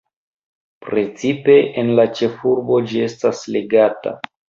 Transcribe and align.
Precipe 0.85 1.59
en 1.83 1.93
la 2.01 2.07
ĉefurbo 2.23 2.83
ĝi 2.91 3.07
estas 3.13 3.47
legata. 3.59 4.21